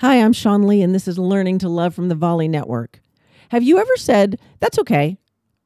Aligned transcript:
Hi, 0.00 0.20
I'm 0.20 0.32
Sean 0.32 0.66
Lee, 0.66 0.82
and 0.82 0.92
this 0.92 1.06
is 1.06 1.18
Learning 1.18 1.56
to 1.58 1.68
Love 1.68 1.94
from 1.94 2.08
the 2.08 2.16
Volley 2.16 2.48
Network. 2.48 3.00
Have 3.50 3.62
you 3.62 3.78
ever 3.78 3.96
said, 3.96 4.40
that's 4.58 4.78
okay, 4.80 5.18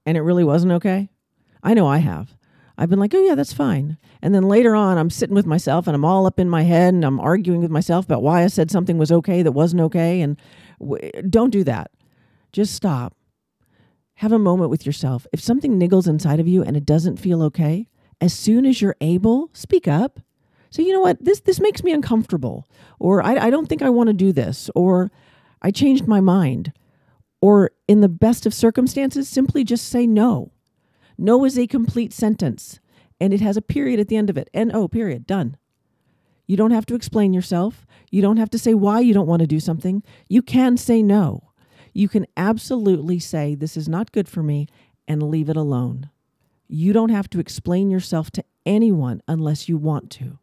and 0.05 0.19
it 0.19 0.21
really 0.21 0.45
wasn't 0.45 0.73
okay? 0.73 1.09
I 1.63 1.73
know 1.73 1.87
I 1.87 1.99
have. 1.99 2.37
I've 2.77 2.91
been 2.91 2.99
like, 2.99 3.15
oh, 3.15 3.21
yeah, 3.21 3.35
that's 3.35 3.55
fine. 3.55 3.97
And 4.21 4.35
then 4.35 4.43
later 4.43 4.77
on, 4.77 4.99
I'm 4.99 5.09
sitting 5.09 5.35
with 5.35 5.47
myself 5.47 5.87
and 5.87 5.97
I'm 5.97 6.05
all 6.05 6.27
up 6.27 6.39
in 6.39 6.51
my 6.51 6.63
head 6.63 6.93
and 6.93 7.07
I'm 7.07 7.19
arguing 7.19 7.63
with 7.63 7.71
myself 7.71 8.05
about 8.05 8.23
why 8.23 8.45
I 8.45 8.49
said 8.49 8.71
something 8.71 8.99
was 8.99 9.11
okay 9.11 9.43
that 9.43 9.53
wasn't 9.53 9.83
okay. 9.83 10.21
And 10.21 10.39
w- 10.79 11.11
don't 11.29 11.51
do 11.51 11.65
that. 11.65 11.91
Just 12.53 12.75
stop. 12.75 13.17
Have 14.17 14.31
a 14.31 14.39
moment 14.39 14.71
with 14.71 14.85
yourself. 14.85 15.27
If 15.33 15.41
something 15.41 15.81
niggles 15.81 16.07
inside 16.07 16.39
of 16.39 16.47
you 16.47 16.63
and 16.63 16.77
it 16.77 16.85
doesn't 16.85 17.17
feel 17.17 17.43
okay, 17.45 17.89
as 18.21 18.33
soon 18.35 18.67
as 18.67 18.81
you're 18.81 18.97
able, 19.01 19.51
speak 19.55 19.89
up. 19.89 20.21
So 20.71 20.83
you 20.83 20.93
know 20.93 21.01
what? 21.01 21.25
This 21.25 21.41
this 21.41 21.61
makes 21.61 21.83
me 21.83 21.93
uncomfortable, 21.93 22.69
or 22.99 23.23
I, 23.23 23.47
I 23.47 23.51
don't 23.51 23.69
think 23.69 23.83
I 23.83 23.91
want 23.91 24.09
to 24.09 24.15
do 24.15 24.33
this, 24.33 24.71
or 24.75 25.11
I 25.63 25.71
changed 25.71 26.07
my 26.07 26.21
mind, 26.21 26.73
or 27.41 27.71
in 27.87 28.01
the 28.01 28.09
best 28.09 28.47
of 28.47 28.55
circumstances, 28.55 29.29
simply 29.29 29.65
just 29.65 29.89
say 29.89 30.07
no. 30.07 30.53
No 31.17 31.45
is 31.45 31.59
a 31.59 31.67
complete 31.67 32.13
sentence, 32.13 32.81
and 33.21 33.33
it 33.33 33.41
has 33.41 33.57
a 33.57 33.63
period 33.63 33.99
at 33.99 34.09
the 34.09 34.17
end 34.17 34.31
of 34.31 34.37
it. 34.37 34.51
N 34.53 34.71
O 34.75 34.89
period. 34.89 35.27
Done. 35.27 35.57
You 36.47 36.57
don't 36.57 36.71
have 36.71 36.87
to 36.87 36.95
explain 36.95 37.35
yourself. 37.35 37.87
You 38.11 38.23
don't 38.23 38.39
have 38.39 38.51
to 38.51 38.59
say 38.59 38.73
why 38.73 39.01
you 39.01 39.13
don't 39.13 39.27
want 39.27 39.41
to 39.41 39.47
do 39.47 39.61
something. 39.61 40.03
You 40.29 40.43
can 40.43 40.77
say 40.77 41.03
no. 41.03 41.51
You 41.93 42.09
can 42.09 42.27
absolutely 42.37 43.19
say, 43.19 43.55
This 43.55 43.77
is 43.77 43.89
not 43.89 44.13
good 44.13 44.29
for 44.29 44.43
me, 44.43 44.67
and 45.07 45.23
leave 45.23 45.49
it 45.49 45.57
alone. 45.57 46.11
You 46.69 46.93
don't 46.93 47.11
have 47.11 47.29
to 47.31 47.41
explain 47.41 47.91
yourself 47.91 48.31
to 48.33 48.45
anyone 48.65 49.23
unless 49.27 49.69
you 49.69 49.77
want 49.77 50.11
to. 50.13 50.39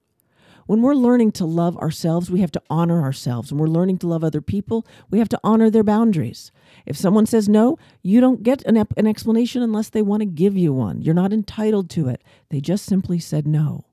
When 0.66 0.82
we're 0.82 0.96
learning 0.96 1.34
to 1.34 1.46
love 1.46 1.78
ourselves, 1.78 2.32
we 2.32 2.42
have 2.42 2.52
to 2.54 2.62
honor 2.70 3.04
ourselves. 3.04 3.52
When 3.52 3.60
we're 3.60 3.68
learning 3.68 4.00
to 4.00 4.08
love 4.08 4.24
other 4.24 4.42
people, 4.42 4.86
we 5.12 5.20
have 5.20 5.30
to 5.30 5.40
honor 5.44 5.70
their 5.70 5.84
boundaries. 5.84 6.52
If 6.88 6.98
someone 6.98 7.28
says 7.28 7.48
no, 7.48 7.78
you 8.02 8.20
don't 8.20 8.42
get 8.42 8.64
an, 8.66 8.76
ep- 8.76 8.98
an 8.98 9.06
explanation 9.06 9.62
unless 9.62 9.90
they 9.90 10.02
want 10.02 10.22
to 10.22 10.26
give 10.26 10.58
you 10.58 10.74
one. 10.74 11.02
You're 11.04 11.14
not 11.14 11.34
entitled 11.34 11.90
to 11.92 12.08
it. 12.08 12.24
They 12.50 12.62
just 12.62 12.86
simply 12.86 13.20
said 13.20 13.46
no. 13.46 13.86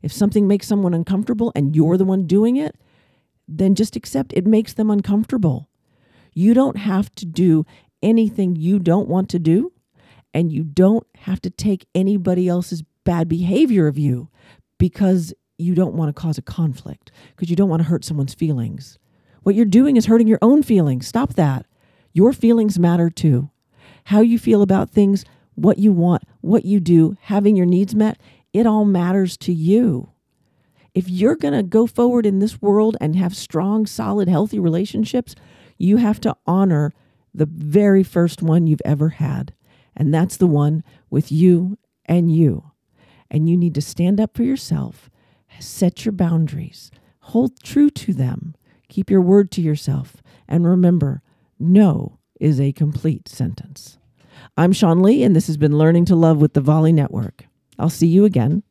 If 0.00 0.12
something 0.12 0.48
makes 0.48 0.66
someone 0.66 0.94
uncomfortable 0.94 1.52
and 1.54 1.76
you're 1.76 1.98
the 1.98 2.04
one 2.04 2.26
doing 2.26 2.56
it, 2.56 2.76
then 3.46 3.74
just 3.74 3.94
accept 3.94 4.32
it 4.32 4.46
makes 4.46 4.72
them 4.72 4.90
uncomfortable. 4.90 5.68
You 6.32 6.54
don't 6.54 6.76
have 6.78 7.14
to 7.16 7.26
do 7.26 7.66
anything 8.02 8.56
you 8.56 8.78
don't 8.78 9.08
want 9.08 9.28
to 9.30 9.38
do, 9.38 9.72
and 10.34 10.52
you 10.52 10.64
don't 10.64 11.06
have 11.20 11.40
to 11.42 11.50
take 11.50 11.86
anybody 11.94 12.48
else's 12.48 12.82
bad 13.04 13.28
behavior 13.28 13.86
of 13.86 13.98
you 13.98 14.28
because 14.78 15.32
you 15.58 15.74
don't 15.74 15.94
want 15.94 16.14
to 16.14 16.20
cause 16.20 16.38
a 16.38 16.42
conflict, 16.42 17.10
because 17.34 17.50
you 17.50 17.56
don't 17.56 17.68
want 17.68 17.80
to 17.80 17.88
hurt 17.88 18.04
someone's 18.04 18.34
feelings. 18.34 18.98
What 19.42 19.54
you're 19.54 19.64
doing 19.64 19.96
is 19.96 20.06
hurting 20.06 20.28
your 20.28 20.38
own 20.42 20.62
feelings. 20.62 21.06
Stop 21.06 21.34
that. 21.34 21.66
Your 22.12 22.32
feelings 22.32 22.78
matter 22.78 23.10
too. 23.10 23.50
How 24.04 24.20
you 24.20 24.38
feel 24.38 24.62
about 24.62 24.90
things, 24.90 25.24
what 25.54 25.78
you 25.78 25.92
want, 25.92 26.24
what 26.40 26.64
you 26.64 26.80
do, 26.80 27.16
having 27.22 27.56
your 27.56 27.66
needs 27.66 27.94
met, 27.94 28.18
it 28.52 28.66
all 28.66 28.84
matters 28.84 29.36
to 29.38 29.52
you. 29.52 30.10
If 30.94 31.08
you're 31.10 31.36
going 31.36 31.54
to 31.54 31.62
go 31.62 31.86
forward 31.86 32.24
in 32.24 32.38
this 32.38 32.62
world 32.62 32.96
and 33.00 33.16
have 33.16 33.36
strong, 33.36 33.86
solid, 33.86 34.28
healthy 34.28 34.58
relationships, 34.58 35.34
you 35.76 35.98
have 35.98 36.20
to 36.20 36.36
honor 36.46 36.92
the 37.34 37.46
very 37.46 38.02
first 38.02 38.42
one 38.42 38.66
you've 38.66 38.80
ever 38.84 39.10
had. 39.10 39.52
And 39.94 40.12
that's 40.12 40.38
the 40.38 40.46
one 40.46 40.82
with 41.10 41.30
you 41.30 41.76
and 42.06 42.34
you. 42.34 42.70
And 43.30 43.48
you 43.48 43.56
need 43.56 43.74
to 43.74 43.82
stand 43.82 44.20
up 44.20 44.36
for 44.36 44.42
yourself 44.42 45.10
Set 45.58 46.04
your 46.04 46.12
boundaries, 46.12 46.90
hold 47.20 47.60
true 47.62 47.90
to 47.90 48.12
them, 48.12 48.54
keep 48.88 49.10
your 49.10 49.20
word 49.20 49.50
to 49.52 49.60
yourself, 49.60 50.22
and 50.48 50.66
remember 50.66 51.22
no 51.58 52.18
is 52.40 52.60
a 52.60 52.72
complete 52.72 53.28
sentence. 53.28 53.98
I'm 54.56 54.72
Sean 54.72 55.02
Lee, 55.02 55.22
and 55.22 55.34
this 55.34 55.46
has 55.46 55.56
been 55.56 55.78
Learning 55.78 56.04
to 56.06 56.16
Love 56.16 56.38
with 56.38 56.52
the 56.52 56.60
Volley 56.60 56.92
Network. 56.92 57.46
I'll 57.78 57.90
see 57.90 58.06
you 58.06 58.24
again 58.24 58.62